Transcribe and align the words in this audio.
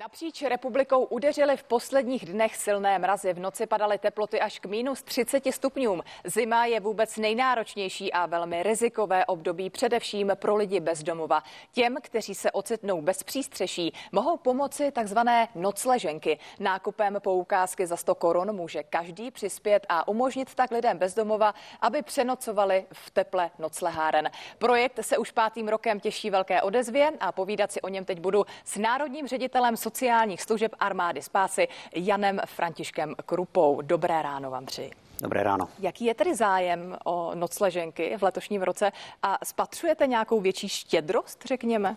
Napříč 0.00 0.42
republikou 0.42 1.04
udeřily 1.04 1.56
v 1.56 1.62
posledních 1.62 2.26
dnech 2.26 2.56
silné 2.56 2.98
mrazy. 2.98 3.32
V 3.32 3.38
noci 3.38 3.66
padaly 3.66 3.98
teploty 3.98 4.40
až 4.40 4.58
k 4.58 4.66
minus 4.66 5.02
30 5.02 5.42
stupňům. 5.50 6.02
Zima 6.24 6.66
je 6.66 6.80
vůbec 6.80 7.16
nejnáročnější 7.16 8.12
a 8.12 8.26
velmi 8.26 8.62
rizikové 8.62 9.26
období 9.26 9.70
především 9.70 10.32
pro 10.34 10.56
lidi 10.56 10.80
bez 10.80 11.02
domova. 11.02 11.42
Těm, 11.72 11.96
kteří 12.02 12.34
se 12.34 12.50
ocitnou 12.50 13.02
bez 13.02 13.22
přístřeší, 13.22 13.92
mohou 14.12 14.36
pomoci 14.36 14.90
takzvané 14.90 15.48
nocleženky. 15.54 16.38
Nákupem 16.60 17.16
poukázky 17.18 17.86
za 17.86 17.96
100 17.96 18.14
korun 18.14 18.52
může 18.52 18.82
každý 18.82 19.30
přispět 19.30 19.86
a 19.88 20.08
umožnit 20.08 20.54
tak 20.54 20.70
lidem 20.70 20.98
bez 20.98 21.14
domova, 21.14 21.54
aby 21.80 22.02
přenocovali 22.02 22.86
v 22.92 23.10
teple 23.10 23.50
nocleháren. 23.58 24.30
Projekt 24.58 24.98
se 25.00 25.18
už 25.18 25.30
pátým 25.30 25.68
rokem 25.68 26.00
těší 26.00 26.30
velké 26.30 26.62
odezvě 26.62 27.10
a 27.20 27.32
povídat 27.32 27.72
si 27.72 27.80
o 27.80 27.88
něm 27.88 28.04
teď 28.04 28.20
budu 28.20 28.44
s 28.64 28.76
národním 28.76 29.26
ředitelem 29.26 29.76
sociálních 29.88 30.42
služeb 30.42 30.72
armády 30.80 31.22
spásy 31.22 31.68
Janem 31.94 32.40
Františkem 32.46 33.14
Krupou. 33.26 33.80
Dobré 33.82 34.22
ráno 34.22 34.50
vám 34.50 34.66
přeji. 34.66 34.90
Dobré 35.22 35.42
ráno. 35.42 35.68
Jaký 35.78 36.04
je 36.04 36.14
tedy 36.14 36.34
zájem 36.34 36.96
o 37.04 37.34
nocleženky 37.34 38.16
v 38.18 38.22
letošním 38.22 38.62
roce 38.62 38.92
a 39.22 39.38
spatřujete 39.44 40.06
nějakou 40.06 40.40
větší 40.40 40.68
štědrost, 40.68 41.44
řekněme? 41.46 41.96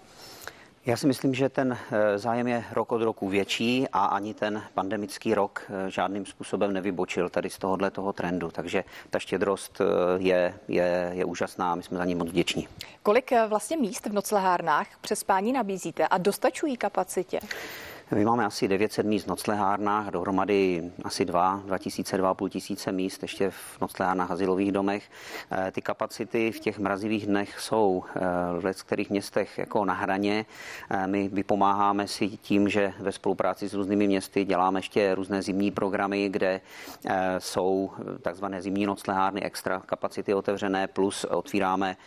Já 0.86 0.98
si 0.98 1.08
myslím, 1.08 1.34
že 1.34 1.50
ten 1.50 1.77
eh, 1.91 2.17
zájem 2.17 2.48
je 2.48 2.64
rok 2.72 2.91
od 2.91 3.02
roku 3.02 3.30
větší 3.30 3.88
a 3.94 4.05
ani 4.05 4.34
ten 4.34 4.64
pandemický 4.73 5.34
rok 5.34 5.64
eh, 5.70 5.92
žádným 5.92 6.26
způsobem 6.26 6.73
nevybočil 6.73 7.30
tady 7.30 7.50
z 7.50 7.58
tohohle 7.58 7.92
toho 7.92 8.14
trendu. 8.14 8.52
Takže 8.52 8.84
ta 9.09 9.20
štědrost 9.20 9.81
eh, 9.81 9.86
je, 10.17 10.53
je, 10.67 11.12
je 11.14 11.26
úžasná 11.26 11.72
a 11.72 11.76
my 11.76 11.84
jsme 11.84 11.98
za 11.98 12.05
ní 12.05 12.16
moc 12.16 12.30
vděční. 12.30 12.67
Kolik 13.03 13.31
vlastně 13.48 13.78
míst 13.78 14.05
v 14.05 14.14
noclehárnách 14.14 14.88
přes 15.02 15.20
spání 15.20 15.53
nabízíte 15.53 16.08
a 16.08 16.17
dostačují 16.17 16.78
kapacitě? 16.78 17.39
My 18.16 18.26
máme 18.26 18.46
asi 18.46 18.68
900 18.68 19.06
míst 19.06 19.24
v 19.24 19.28
noclehárnách, 19.28 20.08
dohromady 20.08 20.92
asi 21.04 21.26
2, 21.26 21.64
2000, 21.66 22.18
2,5 22.18 22.50
tisíce 22.50 22.92
míst 22.92 23.22
ještě 23.22 23.50
v 23.50 23.81
noclehárnách 23.81 24.31
azylových 24.31 24.72
domech. 24.72 25.03
Eh, 25.52 25.72
ty 25.72 25.81
kapacity 25.81 26.52
v 26.52 26.59
těch 26.59 26.80
mrazivých 26.80 27.26
dnech 27.26 27.59
jsou 27.59 28.03
eh, 28.16 28.73
v 28.73 28.84
kterých 28.84 29.09
městech 29.09 29.58
jako 29.58 29.86
na 29.86 29.94
hraně. 29.94 30.45
Eh, 30.90 31.08
my 31.08 31.28
vypomáháme 31.28 32.08
si 32.08 32.28
tím, 32.28 32.70
že 32.70 32.94
ve 33.00 33.12
spolupráci 33.12 33.68
s 33.68 33.73
různými 33.73 34.08
městy 34.08 34.46
děláme 34.46 34.80
ještě 34.80 35.16
různé 35.16 35.42
zimní 35.42 35.72
programy, 35.72 36.30
kde 36.30 36.62
jsou 37.38 37.92
takzvané 38.22 38.62
zimní 38.62 38.86
noclehárny, 38.86 39.44
extra 39.44 39.80
kapacity 39.86 40.34
otevřené, 40.34 40.88
plus 40.88 41.23
otvíráme 41.23 41.98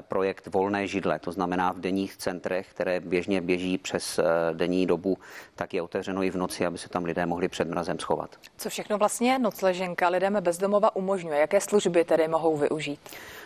projekt 0.00 0.46
volné 0.46 0.86
židle, 0.86 1.18
to 1.18 1.32
znamená 1.32 1.72
v 1.72 1.80
denních 1.80 2.16
centrech, 2.16 2.66
které 2.70 3.00
běžně 3.00 3.40
běží 3.40 3.78
přes 3.78 4.20
denní 4.52 4.86
dobu 4.86 5.18
tak 5.54 5.74
je 5.74 5.82
otevřeno 5.82 6.22
i 6.22 6.30
v 6.30 6.36
noci, 6.36 6.66
aby 6.66 6.78
se 6.78 6.88
tam 6.88 7.04
lidé 7.04 7.26
mohli 7.26 7.48
před 7.48 7.68
mrazem 7.68 7.98
schovat. 7.98 8.30
Co 8.56 8.68
všechno 8.68 8.98
vlastně 8.98 9.38
nocleženka 9.38 10.08
lidem 10.08 10.38
bezdomova 10.40 10.96
umožňuje? 10.96 11.40
Jaké 11.40 11.60
služby 11.60 12.04
tedy 12.04 12.28
mohou 12.28 12.56
využít? 12.56 13.00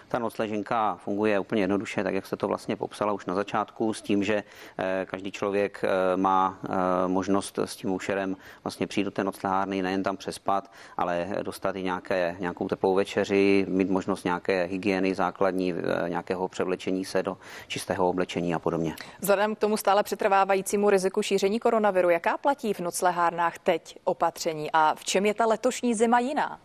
Ta 0.09 0.19
nocleženka 0.19 0.97
funguje 0.97 1.39
úplně 1.39 1.63
jednoduše, 1.63 2.05
tak 2.05 2.15
jak 2.15 2.27
se 2.27 2.37
to 2.37 2.49
vlastně 2.49 2.77
popsala 2.77 3.13
už 3.13 3.27
na 3.27 3.35
začátku, 3.35 3.93
s 3.93 4.03
tím, 4.03 4.25
že 4.25 4.45
eh, 4.79 5.07
každý 5.11 5.33
člověk 5.33 5.81
eh, 5.85 6.17
má 6.17 6.59
eh, 6.65 6.69
možnost 7.07 7.59
s 7.59 7.77
tím 7.77 7.91
ušerem 7.91 8.37
vlastně 8.65 8.87
přijít 8.87 9.05
do 9.05 9.11
té 9.11 9.25
noclehárny, 9.25 9.83
nejen 9.83 10.03
tam 10.03 10.17
přespat, 10.17 10.71
ale 10.97 11.29
dostat 11.43 11.77
i 11.77 11.83
nějaké, 11.83 12.37
nějakou 12.39 12.69
teplou 12.69 12.95
večeři, 12.95 13.67
mít 13.69 13.91
možnost 13.91 14.25
nějaké 14.25 14.65
hygieny 14.65 15.15
základní, 15.15 15.75
nějakého 16.09 16.49
převlečení 16.49 17.05
se 17.05 17.23
do 17.23 17.37
čistého 17.67 18.09
oblečení 18.09 18.55
a 18.55 18.59
podobně. 18.59 18.95
Vzhledem 19.21 19.55
k 19.55 19.59
tomu 19.59 19.77
stále 19.77 20.03
přetrvávajícímu 20.03 20.91
riziku 20.91 21.23
šíření 21.23 21.61
koronaviru, 21.61 22.11
jaká 22.11 22.39
platí 22.39 22.73
v 22.73 22.81
noclehárnách 22.81 23.59
teď 23.59 23.99
opatření 24.05 24.71
a 24.73 24.95
v 24.95 25.05
čem 25.05 25.27
je 25.27 25.35
ta 25.35 25.47
letošní 25.47 25.95
zima 25.95 26.19
jiná? 26.19 26.61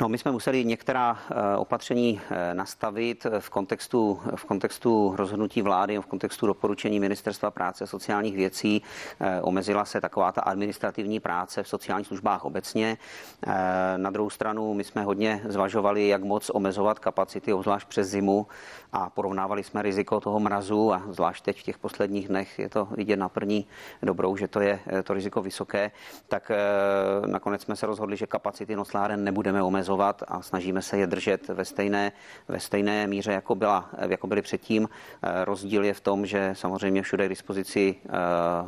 No, 0.00 0.08
my 0.08 0.18
jsme 0.18 0.30
museli 0.30 0.64
některá 0.64 1.18
eh, 1.30 1.56
opatření 1.56 2.20
eh, 2.30 2.54
nastavit 2.54 3.26
v 3.38 3.50
kontextu, 3.50 4.20
v 4.34 4.44
kontextu 4.44 5.14
rozhodnutí 5.16 5.62
vlády, 5.62 5.98
v 5.98 6.06
kontextu 6.06 6.46
doporučení 6.46 7.00
Ministerstva 7.00 7.50
práce 7.50 7.84
a 7.84 7.86
sociálních 7.86 8.36
věcí. 8.36 8.82
Eh, 9.20 9.40
omezila 9.40 9.84
se 9.84 10.00
taková 10.00 10.32
ta 10.32 10.40
administrativní 10.40 11.20
práce 11.20 11.62
v 11.62 11.68
sociálních 11.68 12.06
službách 12.06 12.44
obecně. 12.44 12.98
Na 13.96 14.10
druhou 14.10 14.30
stranu 14.30 14.74
my 14.74 14.84
jsme 14.84 15.02
hodně 15.02 15.40
zvažovali, 15.44 16.08
jak 16.08 16.22
moc 16.24 16.50
omezovat 16.50 16.98
kapacity, 16.98 17.52
obzvlášť 17.52 17.88
přes 17.88 18.08
zimu 18.08 18.46
a 18.92 19.10
porovnávali 19.10 19.62
jsme 19.62 19.82
riziko 19.82 20.20
toho 20.20 20.40
mrazu 20.40 20.92
a 20.92 21.02
zvlášť 21.08 21.44
teď 21.44 21.60
v 21.60 21.62
těch 21.62 21.78
posledních 21.78 22.28
dnech 22.28 22.58
je 22.58 22.68
to 22.68 22.88
vidět 22.96 23.16
na 23.16 23.28
první 23.28 23.66
dobrou, 24.02 24.36
že 24.36 24.48
to 24.48 24.60
je 24.60 24.80
to 25.04 25.14
riziko 25.14 25.42
vysoké, 25.42 25.90
tak 26.28 26.52
nakonec 27.26 27.62
jsme 27.62 27.76
se 27.76 27.86
rozhodli, 27.86 28.16
že 28.16 28.26
kapacity 28.26 28.76
nocláren 28.76 29.24
nebudeme 29.24 29.62
omezovat 29.62 29.89
omezovat 29.90 30.22
a 30.28 30.42
snažíme 30.42 30.82
se 30.82 30.98
je 30.98 31.06
držet 31.06 31.48
ve 31.48 31.64
stejné, 31.64 32.12
ve 32.48 32.60
stejné 32.60 33.06
míře, 33.06 33.32
jako, 33.32 33.54
byla, 33.54 33.90
jako 34.08 34.26
byly 34.26 34.42
předtím. 34.42 34.88
Eh, 35.22 35.44
rozdíl 35.44 35.84
je 35.84 35.94
v 35.94 36.00
tom, 36.00 36.26
že 36.26 36.54
samozřejmě 36.54 37.02
všude 37.02 37.26
k 37.26 37.28
dispozici 37.28 37.94
eh, 38.06 38.10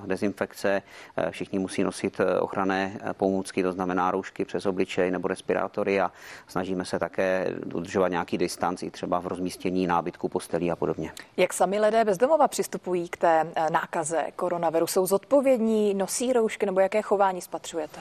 dezinfekce, 0.06 0.82
eh, 1.16 1.30
všichni 1.30 1.58
musí 1.58 1.84
nosit 1.84 2.20
ochranné 2.40 2.98
pomůcky, 3.12 3.62
to 3.62 3.72
znamená 3.72 4.10
roušky 4.10 4.44
přes 4.44 4.66
obličej 4.66 5.10
nebo 5.10 5.28
respirátory 5.28 6.00
a 6.00 6.12
snažíme 6.46 6.84
se 6.84 6.98
také 6.98 7.54
dodržovat 7.64 8.08
nějaký 8.08 8.38
distanc 8.38 8.82
i 8.82 8.90
třeba 8.90 9.20
v 9.20 9.26
rozmístění 9.26 9.86
nábytku, 9.86 10.28
postelí 10.28 10.70
a 10.70 10.76
podobně. 10.76 11.12
Jak 11.36 11.52
sami 11.52 11.80
lidé 11.80 12.04
bezdomova 12.04 12.48
přistupují 12.48 13.08
k 13.08 13.16
té 13.16 13.46
nákaze 13.70 14.24
koronaviru? 14.36 14.86
Jsou 14.86 15.06
zodpovědní, 15.06 15.94
nosí 15.94 16.32
roušky 16.32 16.66
nebo 16.66 16.80
jaké 16.80 17.02
chování 17.02 17.40
spatřujete? 17.40 18.00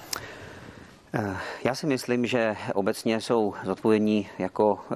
Eh, 1.14 1.38
já 1.64 1.76
si 1.76 1.88
myslím, 1.88 2.26
že 2.26 2.56
obecně 2.74 3.22
jsou 3.22 3.54
zodpovědní 3.64 4.28
jako 4.40 4.80
eh, 4.92 4.96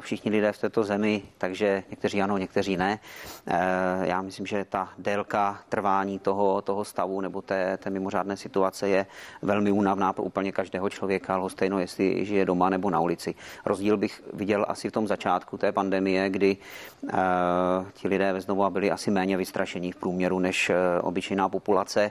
všichni 0.00 0.30
lidé 0.30 0.52
v 0.52 0.58
této 0.58 0.84
zemi, 0.84 1.22
takže 1.38 1.82
někteří 1.90 2.22
ano, 2.22 2.38
někteří 2.38 2.76
ne. 2.76 2.98
Eh, 3.46 3.58
já 4.02 4.22
myslím, 4.22 4.46
že 4.46 4.64
ta 4.64 4.88
délka 4.98 5.58
trvání 5.68 6.18
toho, 6.18 6.62
toho 6.62 6.84
stavu 6.84 7.20
nebo 7.20 7.42
té, 7.42 7.76
té 7.76 7.90
mimořádné 7.90 8.36
situace 8.36 8.88
je 8.88 9.06
velmi 9.42 9.72
únavná 9.72 10.12
pro 10.12 10.24
úplně 10.24 10.52
každého 10.52 10.90
člověka, 10.90 11.34
ale 11.34 11.50
stejno, 11.50 11.78
jestli 11.78 12.24
žije 12.24 12.44
doma 12.44 12.70
nebo 12.70 12.90
na 12.90 13.00
ulici. 13.00 13.34
Rozdíl 13.64 13.96
bych 13.96 14.22
viděl 14.32 14.66
asi 14.68 14.88
v 14.88 14.92
tom 14.92 15.06
začátku 15.06 15.56
té 15.58 15.72
pandemie, 15.72 16.30
kdy 16.30 16.56
ti 17.92 18.08
lidé 18.08 18.32
ve 18.32 18.40
znovu 18.40 18.70
byli 18.70 18.90
asi 18.90 19.10
méně 19.10 19.36
vystrašení 19.36 19.92
v 19.92 19.96
průměru 19.96 20.38
než 20.38 20.70
obyčejná 21.02 21.48
populace 21.48 22.10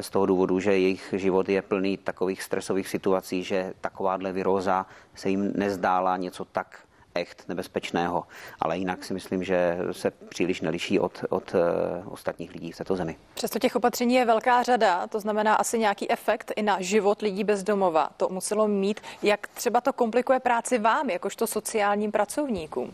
z 0.00 0.10
toho 0.10 0.26
důvodu, 0.26 0.60
že 0.60 0.72
jejich 0.72 1.14
život 1.16 1.48
je 1.48 1.62
plný 1.62 1.96
takových 1.96 2.42
stresových 2.42 2.88
situací, 2.92 3.42
že 3.42 3.74
takováhle 3.80 4.32
viróza 4.32 4.86
se 5.14 5.28
jim 5.28 5.52
nezdála 5.56 6.16
něco 6.16 6.44
tak 6.44 6.86
echt 7.14 7.48
nebezpečného, 7.48 8.24
ale 8.60 8.78
jinak 8.78 9.04
si 9.04 9.14
myslím, 9.14 9.44
že 9.44 9.78
se 9.92 10.10
příliš 10.10 10.60
neliší 10.60 11.00
od, 11.00 11.24
od 11.28 11.54
uh, 11.54 12.12
ostatních 12.12 12.52
lidí 12.52 12.72
v 12.72 12.76
této 12.76 12.96
zemi. 12.96 13.16
Přesto 13.34 13.58
těch 13.58 13.76
opatření 13.76 14.14
je 14.14 14.24
velká 14.24 14.62
řada, 14.62 15.06
to 15.06 15.20
znamená 15.20 15.54
asi 15.54 15.78
nějaký 15.78 16.10
efekt 16.10 16.52
i 16.56 16.62
na 16.62 16.80
život 16.80 17.22
lidí 17.22 17.44
bez 17.44 17.62
domova. 17.62 18.10
To 18.16 18.28
muselo 18.28 18.68
mít, 18.68 19.00
jak 19.22 19.46
třeba 19.46 19.80
to 19.80 19.92
komplikuje 19.92 20.40
práci 20.40 20.78
vám, 20.78 21.10
jakožto 21.10 21.46
sociálním 21.46 22.12
pracovníkům. 22.12 22.92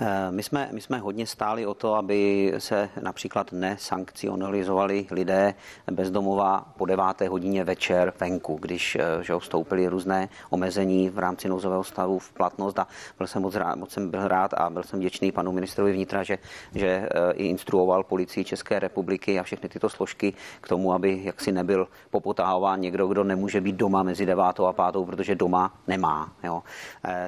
Eh, 0.00 0.30
my 0.30 0.42
jsme, 0.42 0.68
my 0.72 0.80
jsme 0.80 0.98
hodně 0.98 1.26
stáli 1.26 1.66
o 1.66 1.74
to, 1.74 1.94
aby 1.94 2.52
se 2.58 2.88
například 3.00 3.52
nesankcionalizovali 3.52 5.06
lidé 5.10 5.54
bezdomova 5.90 6.66
po 6.76 6.86
deváté 6.86 7.28
hodině 7.28 7.64
večer 7.64 8.12
venku, 8.20 8.58
když 8.60 8.96
eh, 8.96 9.24
že 9.24 9.34
vstoupili 9.38 9.88
různé 9.88 10.28
omezení 10.50 11.10
v 11.10 11.18
rámci 11.18 11.48
nouzového 11.48 11.84
stavu 11.84 12.18
v 12.18 12.32
platnost 12.32 12.78
a 12.78 12.86
byl 13.18 13.26
jsem 13.36 13.42
moc, 13.42 13.54
rád, 13.54 13.74
moc 13.76 13.90
jsem 13.90 14.10
byl 14.10 14.28
rád 14.28 14.54
a 14.54 14.70
byl 14.70 14.82
jsem 14.82 14.98
vděčný 14.98 15.32
panu 15.32 15.52
ministrovi 15.52 15.92
vnitra, 15.92 16.22
že, 16.22 16.38
že 16.74 16.86
eh, 16.88 17.32
i 17.32 17.46
instruoval 17.46 18.04
policii 18.04 18.44
České 18.44 18.78
republiky 18.78 19.38
a 19.38 19.42
všechny 19.42 19.68
tyto 19.68 19.88
složky 19.88 20.34
k 20.60 20.68
tomu, 20.68 20.92
aby 20.92 21.20
jaksi 21.24 21.52
nebyl 21.52 21.88
popotahován 22.10 22.80
někdo, 22.80 23.06
kdo 23.06 23.24
nemůže 23.24 23.60
být 23.60 23.76
doma 23.76 24.02
mezi 24.02 24.26
devátou 24.26 24.64
a 24.64 24.72
pátou, 24.72 25.04
protože 25.04 25.34
doma 25.34 25.74
nemá. 25.86 26.32
Jo. 26.44 26.62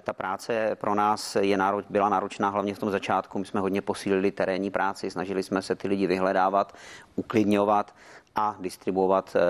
Ta 0.03 0.13
práce 0.13 0.77
pro 0.81 0.95
nás 0.95 1.37
je 1.37 1.57
nároč, 1.57 1.85
byla 1.91 2.09
náročná 2.09 2.49
hlavně 2.49 2.75
v 2.75 2.79
tom 2.79 2.91
začátku. 2.91 3.39
My 3.39 3.45
jsme 3.45 3.61
hodně 3.61 3.81
posílili 3.81 4.31
terénní 4.31 4.71
práci, 4.71 5.11
snažili 5.11 5.43
jsme 5.43 5.63
se 5.63 5.75
ty 5.75 5.89
lidi 5.89 6.07
vyhledávat, 6.07 6.73
uklidňovat 7.17 7.95
a 8.39 8.57
distribuovat 8.61 9.37
e, 9.37 9.41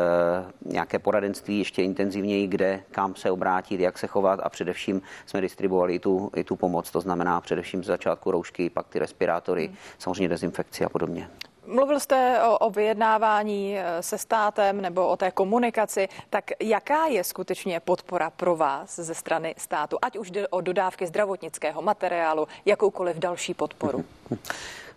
nějaké 0.73 0.99
poradenství 0.99 1.59
ještě 1.59 1.83
intenzivněji, 1.83 2.47
kde, 2.47 2.83
kam 2.91 3.15
se 3.15 3.31
obrátit, 3.31 3.81
jak 3.81 3.99
se 3.99 4.07
chovat 4.07 4.41
a 4.43 4.49
především 4.49 5.03
jsme 5.27 5.41
distribuovali 5.41 5.95
i 5.95 5.99
tu, 5.99 6.31
i 6.37 6.45
tu 6.45 6.57
pomoc, 6.57 6.91
to 6.91 7.01
znamená 7.01 7.41
především 7.41 7.85
z 7.85 7.87
začátku 7.87 8.31
roušky, 8.31 8.71
pak 8.71 8.89
ty 8.89 8.99
respirátory, 8.99 9.67
hmm. 9.67 9.77
samozřejmě 9.99 10.29
dezinfekci 10.29 10.85
a 10.85 10.89
podobně. 10.89 11.31
Mluvil 11.67 12.01
jste 12.01 12.43
o, 12.43 12.59
o 12.59 12.71
vyjednávání 12.71 13.79
eh, 13.79 14.03
se 14.03 14.19
státem 14.19 14.81
nebo 14.81 15.09
o 15.09 15.17
té 15.17 15.31
komunikaci, 15.31 16.09
tak 16.31 16.51
jaká 16.61 17.07
je 17.07 17.25
skutečně 17.25 17.81
podpora 17.81 18.31
pro 18.31 18.57
vás 18.57 18.99
ze 18.99 19.15
strany 19.15 19.55
státu, 19.59 19.99
ať 20.03 20.17
už 20.17 20.31
jde 20.31 20.49
o 20.49 20.61
dodávky 20.61 21.07
zdravotnického 21.07 21.83
materiálu, 21.83 22.49
jakoukoliv 22.65 23.17
další 23.17 23.55
podporu? 23.55 24.05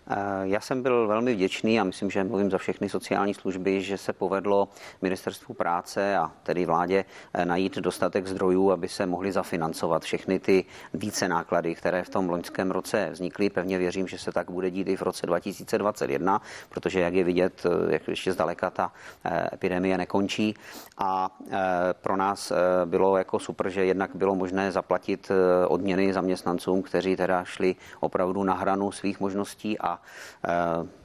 Já 0.42 0.60
jsem 0.60 0.82
byl 0.82 1.06
velmi 1.06 1.34
vděčný 1.34 1.80
a 1.80 1.84
myslím, 1.84 2.10
že 2.10 2.24
mluvím 2.24 2.50
za 2.50 2.58
všechny 2.58 2.88
sociální 2.88 3.34
služby, 3.34 3.82
že 3.82 3.98
se 3.98 4.12
povedlo 4.12 4.68
ministerstvu 5.02 5.54
práce 5.54 6.16
a 6.16 6.32
tedy 6.42 6.66
vládě 6.66 7.04
najít 7.44 7.78
dostatek 7.78 8.26
zdrojů, 8.26 8.70
aby 8.70 8.88
se 8.88 9.06
mohly 9.06 9.32
zafinancovat 9.32 10.02
všechny 10.02 10.38
ty 10.38 10.64
více 10.94 11.28
náklady, 11.28 11.74
které 11.74 12.02
v 12.02 12.08
tom 12.08 12.30
loňském 12.30 12.70
roce 12.70 13.08
vznikly. 13.12 13.50
Pevně 13.50 13.78
věřím, 13.78 14.08
že 14.08 14.18
se 14.18 14.32
tak 14.32 14.50
bude 14.50 14.70
dít 14.70 14.88
i 14.88 14.96
v 14.96 15.02
roce 15.02 15.26
2021, 15.26 16.42
protože 16.68 17.00
jak 17.00 17.14
je 17.14 17.24
vidět, 17.24 17.66
jak 17.88 18.08
ještě 18.08 18.32
zdaleka 18.32 18.70
ta 18.70 18.92
epidemie 19.52 19.98
nekončí. 19.98 20.54
A 20.98 21.30
pro 21.92 22.16
nás 22.16 22.52
bylo 22.84 23.16
jako 23.16 23.38
super, 23.38 23.70
že 23.70 23.84
jednak 23.84 24.10
bylo 24.14 24.34
možné 24.34 24.72
zaplatit 24.72 25.30
odměny 25.68 26.12
zaměstnancům, 26.12 26.82
kteří 26.82 27.16
teda 27.16 27.44
šli 27.44 27.76
opravdu 28.00 28.44
na 28.44 28.54
hranu 28.54 28.92
svých 28.92 29.20
možností 29.20 29.78
a 29.78 29.91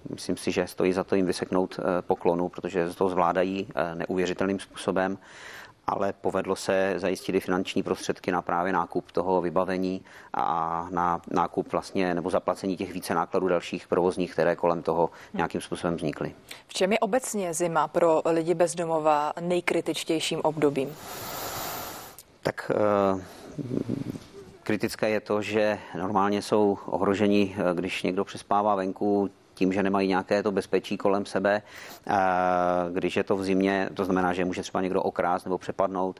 myslím 0.10 0.38
si, 0.38 0.52
že 0.52 0.68
stojí 0.68 0.94
za 0.94 1.04
to 1.04 1.16
jim 1.16 1.26
vyseknout 1.26 1.80
poklonu, 2.02 2.50
protože 2.50 2.90
to 2.90 3.10
zvládají 3.10 3.68
neuvěřitelným 3.96 4.60
způsobem 4.60 5.18
ale 5.88 6.14
povedlo 6.14 6.56
se 6.56 6.94
zajistit 6.98 7.36
i 7.36 7.40
finanční 7.40 7.84
prostředky 7.84 8.32
na 8.32 8.42
právě 8.42 8.74
nákup 8.74 9.12
toho 9.12 9.42
vybavení 9.42 10.02
a 10.34 10.88
na 10.92 11.22
nákup 11.32 11.72
vlastně 11.72 12.16
nebo 12.16 12.30
zaplacení 12.30 12.78
těch 12.78 12.94
více 12.94 13.16
nákladů 13.16 13.48
dalších 13.48 13.88
provozních, 13.88 14.32
které 14.32 14.56
kolem 14.56 14.82
toho 14.82 15.10
nějakým 15.34 15.62
způsobem 15.62 15.96
vznikly. 15.96 16.36
V 16.68 16.74
čem 16.74 16.92
je 16.92 17.00
obecně 17.00 17.54
zima 17.54 17.88
pro 17.88 18.22
lidi 18.26 18.54
bezdomova 18.54 19.34
nejkritičtějším 19.42 20.40
obdobím? 20.44 20.96
Tak 22.44 22.72
kritické 24.68 25.10
je 25.10 25.20
to, 25.20 25.42
že 25.42 25.80
normálně 25.96 26.42
jsou 26.42 26.78
ohroženi, 26.86 27.56
eh, 27.56 27.76
když 27.76 28.04
někdo 28.04 28.26
přespává 28.26 28.76
venku, 28.76 29.30
tím, 29.58 29.74
že 29.74 29.84
nemají 29.84 30.08
nějaké 30.08 30.44
to 30.44 30.52
bezpečí 30.52 30.98
kolem 30.98 31.26
sebe. 31.26 31.62
Když 32.92 33.18
je 33.18 33.24
to 33.24 33.36
v 33.36 33.44
zimě, 33.44 33.90
to 33.94 34.06
znamená, 34.06 34.34
že 34.34 34.46
může 34.46 34.62
třeba 34.62 34.82
někdo 34.82 35.04
okrást 35.04 35.46
nebo 35.46 35.58
přepadnout. 35.58 36.20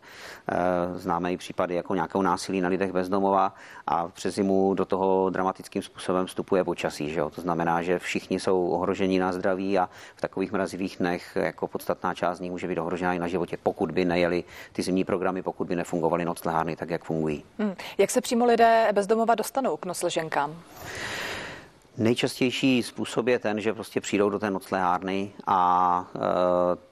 Známe 0.96 1.34
i 1.34 1.38
případy 1.38 1.76
jako 1.76 1.96
nějakého 1.96 2.22
násilí 2.22 2.62
na 2.62 2.70
lidech 2.70 2.92
bezdomova 2.92 3.54
a 3.88 4.08
přes 4.08 4.36
zimu 4.36 4.74
do 4.74 4.86
toho 4.86 5.30
dramatickým 5.30 5.82
způsobem 5.82 6.26
vstupuje 6.26 6.64
počasí. 6.64 7.10
Že 7.10 7.20
jo? 7.20 7.30
To 7.30 7.42
znamená, 7.42 7.82
že 7.82 8.00
všichni 8.00 8.40
jsou 8.40 8.70
ohroženi 8.70 9.20
na 9.20 9.32
zdraví 9.32 9.80
a 9.80 9.90
v 10.16 10.22
takových 10.22 10.52
mrazivých 10.52 10.98
dnech 10.98 11.36
jako 11.36 11.68
podstatná 11.68 12.14
část 12.14 12.38
z 12.38 12.42
nich 12.42 12.52
může 12.52 12.68
být 12.68 12.78
ohrožena 12.78 13.14
i 13.14 13.20
na 13.20 13.28
životě, 13.28 13.58
pokud 13.64 13.92
by 13.92 14.06
nejeli 14.06 14.44
ty 14.74 14.82
zimní 14.84 15.04
programy, 15.04 15.42
pokud 15.42 15.68
by 15.68 15.76
nefungovaly 15.76 16.26
noclehárny 16.26 16.76
tak, 16.76 16.90
jak 16.90 17.04
fungují. 17.04 17.44
Hmm. 17.60 17.76
Jak 17.98 18.12
se 18.12 18.22
přímo 18.22 18.46
lidé 18.46 18.90
bezdomova 18.94 19.36
dostanou 19.36 19.78
k 19.78 19.86
nocleženkám? 19.86 20.56
Nejčastější 22.00 22.84
způsob 22.84 23.28
je 23.28 23.40
ten, 23.40 23.62
že 23.62 23.74
prostě 23.74 24.02
přijdou 24.02 24.30
do 24.30 24.40
té 24.40 24.52
noclehárny 24.52 25.32
a 25.48 26.12
e, 26.16 26.20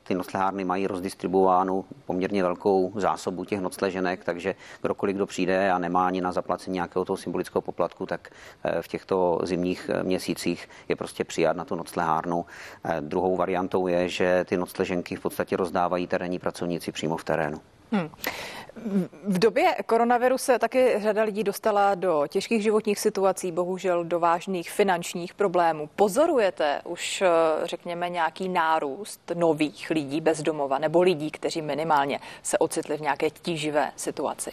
ty 0.04 0.16
noclehárny 0.16 0.64
mají 0.64 0.88
rozdistribuovánu 0.88 1.86
poměrně 2.06 2.44
velkou 2.44 2.92
zásobu 2.96 3.46
těch 3.46 3.62
nocleženek, 3.62 4.24
takže 4.24 4.56
kdokoliv, 4.82 5.16
kdo 5.16 5.26
přijde 5.26 5.72
a 5.72 5.78
nemá 5.78 6.08
ani 6.08 6.22
na 6.22 6.32
zaplacení 6.32 6.74
nějakého 6.74 7.06
toho 7.06 7.18
symbolického 7.18 7.62
poplatku, 7.62 8.06
tak 8.06 8.30
e, 8.64 8.82
v 8.82 8.88
těchto 8.88 9.40
zimních 9.44 9.90
e, 9.94 10.04
měsících 10.04 10.70
je 10.90 10.96
prostě 10.96 11.24
přijat 11.24 11.58
na 11.58 11.66
tu 11.66 11.76
noclehárnu. 11.76 12.46
Druhou 13.00 13.36
variantou 13.36 13.88
je, 13.88 14.10
že 14.10 14.46
ty 14.50 14.58
nocleženky 14.58 15.16
v 15.16 15.22
podstatě 15.22 15.58
rozdávají 15.58 16.08
terénní 16.08 16.40
pracovníci 16.40 16.92
přímo 16.92 17.18
v 17.18 17.24
terénu. 17.24 17.62
Hmm. 17.96 18.10
V 19.24 19.40
době 19.40 19.76
koronaviru 19.86 20.38
se 20.38 20.60
taky 20.60 20.96
řada 20.98 21.24
lidí 21.24 21.44
dostala 21.44 21.96
do 21.96 22.24
těžkých 22.28 22.64
životních 22.64 23.00
situací, 23.00 23.52
bohužel 23.52 24.04
do 24.04 24.20
vážných 24.20 24.72
finančních 24.72 25.34
problémů. 25.34 25.90
Pozorujete 25.96 26.82
už, 26.84 27.22
eh, 27.22 27.28
řekněme, 27.64 28.10
nějaký 28.10 28.50
nárůst 28.50 29.32
nových 29.34 29.90
lidí 29.90 30.22
bez 30.22 30.42
domova 30.42 30.78
nebo 30.78 31.02
lidí, 31.02 31.32
kteří 31.32 31.62
minimálně 31.62 32.20
se 32.44 32.58
ocitli 32.58 32.98
v 32.98 33.02
nějaké 33.02 33.30
tíživé 33.30 33.92
situaci? 33.96 34.52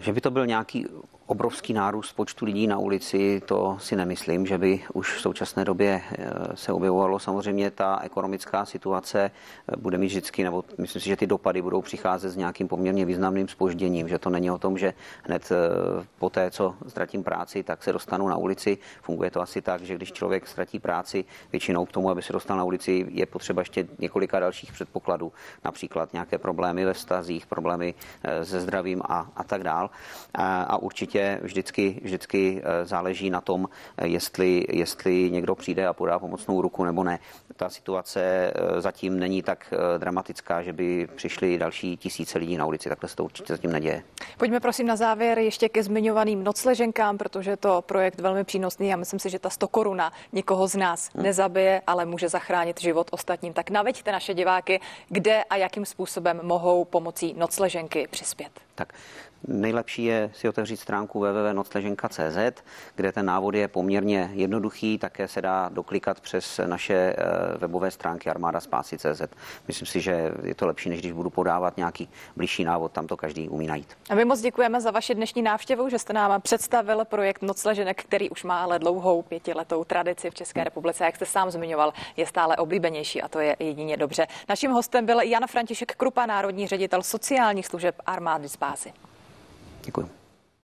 Že 0.00 0.12
by 0.12 0.20
to 0.20 0.30
byl 0.30 0.46
nějaký 0.46 0.86
obrovský 1.26 1.72
nárůst 1.72 2.12
počtu 2.12 2.44
lidí 2.44 2.66
na 2.66 2.78
ulici, 2.78 3.42
to 3.46 3.76
si 3.80 3.96
nemyslím, 3.96 4.46
že 4.46 4.58
by 4.58 4.80
už 4.92 5.14
v 5.14 5.20
současné 5.20 5.64
době 5.64 6.02
eh, 6.02 6.28
se 6.54 6.72
objevovalo. 6.72 7.18
Samozřejmě 7.18 7.70
ta 7.70 8.00
ekonomická 8.02 8.64
situace 8.64 9.30
eh, 9.68 9.76
bude 9.76 9.98
mít 9.98 10.06
vždycky, 10.06 10.44
nebo 10.44 10.64
myslím 10.78 11.02
si, 11.02 11.08
že 11.08 11.16
ty 11.16 11.26
dopady 11.26 11.62
budou 11.62 11.82
přicházet 11.82 12.30
s 12.30 12.36
nějakým 12.36 12.68
poměrně 12.68 13.04
významným 13.04 13.48
spožděním, 13.48 14.08
že 14.08 14.18
to 14.18 14.30
není 14.30 14.50
o 14.50 14.58
tom, 14.58 14.78
že 14.78 14.94
hned 15.22 15.52
eh, 15.52 16.06
po 16.18 16.30
té, 16.30 16.50
co 16.50 16.74
ztratím 16.88 17.24
práci, 17.24 17.62
tak 17.62 17.82
se 17.82 17.92
dostanu 17.92 18.28
na 18.28 18.36
ulici. 18.36 18.78
Funguje 19.02 19.30
to 19.30 19.40
asi 19.40 19.62
tak, 19.62 19.82
že 19.82 19.94
když 19.94 20.12
člověk 20.12 20.46
ztratí 20.46 20.78
práci, 20.78 21.24
většinou 21.52 21.86
k 21.86 21.92
tomu, 21.92 22.10
aby 22.10 22.22
se 22.22 22.32
dostal 22.32 22.56
na 22.56 22.64
ulici, 22.64 23.06
je 23.08 23.26
potřeba 23.26 23.60
ještě 23.62 23.86
několika 23.98 24.40
dalších 24.40 24.72
předpokladů, 24.72 25.32
například 25.64 26.12
nějaké 26.12 26.38
problémy 26.38 26.84
ve 26.84 26.92
vztazích, 26.92 27.46
problémy 27.46 27.94
se 28.42 28.60
zdravím 28.60 29.02
a, 29.04 29.30
a 29.36 29.44
tak 29.44 29.62
dál. 29.62 29.90
A, 30.34 30.62
a 30.62 30.76
určitě 30.76 31.15
určitě 31.16 31.38
vždycky, 31.42 32.00
vždycky 32.02 32.62
eh, 32.64 32.86
záleží 32.86 33.30
na 33.30 33.40
tom, 33.40 33.68
eh, 33.96 34.06
jestli, 34.06 34.64
jestli 34.68 35.30
někdo 35.30 35.54
přijde 35.54 35.86
a 35.86 35.92
podá 35.92 36.18
pomocnou 36.18 36.62
ruku 36.62 36.84
nebo 36.84 37.04
ne. 37.04 37.18
Ta 37.56 37.70
situace 37.70 38.20
eh, 38.22 38.80
zatím 38.80 39.18
není 39.18 39.42
tak 39.42 39.74
dramatická, 39.98 40.62
že 40.62 40.72
by 40.72 41.08
přišli 41.14 41.58
další 41.58 41.96
tisíce 41.96 42.38
lidí 42.38 42.56
na 42.56 42.66
ulici. 42.66 42.88
Takhle 42.88 43.08
se 43.08 43.16
to 43.16 43.24
určitě 43.24 43.52
zatím 43.52 43.72
neděje. 43.72 44.02
Pojďme 44.38 44.60
prosím 44.60 44.86
na 44.86 44.96
závěr 44.96 45.38
ještě 45.38 45.68
ke 45.68 45.82
zmiňovaným 45.82 46.44
nocleženkám, 46.44 47.18
protože 47.18 47.50
je 47.50 47.56
to 47.56 47.82
projekt 47.82 48.20
velmi 48.20 48.44
přínosný 48.44 48.92
a 48.92 48.96
myslím 48.96 49.20
si, 49.20 49.30
že 49.30 49.38
ta 49.38 49.50
100 49.50 49.68
koruna 49.68 50.12
nikoho 50.32 50.68
z 50.68 50.76
nás 50.76 51.10
hmm. 51.14 51.24
nezabije, 51.24 51.82
ale 51.86 52.04
může 52.04 52.28
zachránit 52.28 52.80
život 52.80 53.08
ostatním. 53.10 53.52
Tak 53.52 53.70
naveďte 53.70 54.12
naše 54.12 54.34
diváky, 54.34 54.80
kde 55.08 55.44
a 55.44 55.56
jakým 55.56 55.84
způsobem 55.84 56.40
mohou 56.42 56.84
pomocí 56.84 57.34
nocleženky 57.38 58.06
přispět. 58.10 58.50
Tak 58.74 58.92
Nejlepší 59.48 60.04
je 60.04 60.30
si 60.34 60.48
otevřít 60.48 60.76
stránku 60.76 61.20
www.nocleženka.cz, 61.20 62.62
kde 62.94 63.12
ten 63.12 63.26
návod 63.26 63.54
je 63.54 63.68
poměrně 63.68 64.30
jednoduchý, 64.32 64.98
také 64.98 65.28
se 65.28 65.42
dá 65.42 65.68
doklikat 65.68 66.20
přes 66.20 66.60
naše 66.66 66.94
eh, 66.94 67.16
webové 67.58 67.90
stránky 67.90 68.30
armádaspásy.cz. 68.30 69.22
Myslím 69.68 69.86
si, 69.86 70.00
že 70.00 70.32
je 70.42 70.54
to 70.54 70.66
lepší, 70.66 70.88
než 70.88 71.00
když 71.00 71.12
budu 71.12 71.30
podávat 71.30 71.76
nějaký 71.76 72.08
blížší 72.36 72.64
návod, 72.64 72.92
tam 72.92 73.06
to 73.06 73.16
každý 73.16 73.48
umí 73.48 73.66
najít. 73.66 73.96
A 74.10 74.14
my 74.14 74.24
moc 74.24 74.40
děkujeme 74.40 74.80
za 74.80 74.90
vaši 74.90 75.14
dnešní 75.14 75.42
návštěvu, 75.42 75.88
že 75.88 75.98
jste 75.98 76.12
nám 76.12 76.40
představil 76.40 77.04
projekt 77.04 77.42
Nocleženek, 77.42 78.04
který 78.04 78.30
už 78.30 78.44
má 78.44 78.62
ale 78.62 78.78
dlouhou 78.78 79.22
pětiletou 79.22 79.84
tradici 79.84 80.30
v 80.30 80.34
České 80.34 80.64
republice. 80.64 81.04
Jak 81.04 81.16
jste 81.16 81.26
sám 81.26 81.50
zmiňoval, 81.50 81.92
je 82.16 82.26
stále 82.26 82.56
oblíbenější 82.56 83.22
a 83.22 83.28
to 83.28 83.40
je 83.40 83.56
jedině 83.58 83.96
dobře. 83.96 84.26
Naším 84.48 84.70
hostem 84.70 85.06
byl 85.06 85.20
Jan 85.20 85.46
František 85.46 85.92
Krupa, 85.92 86.26
národní 86.26 86.66
ředitel 86.66 87.02
sociálních 87.02 87.66
služeb 87.66 87.94
armády 88.06 88.48
spásy. 88.48 88.92
Děkuji. 89.86 90.25